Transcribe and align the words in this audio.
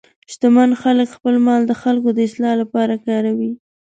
شتمن 0.31 0.69
خلک 0.81 1.07
خپل 1.15 1.35
مال 1.45 1.61
د 1.67 1.73
خلکو 1.81 2.09
د 2.13 2.19
اصلاح 2.27 2.53
لپاره 2.61 2.95
کاروي. 3.05 3.51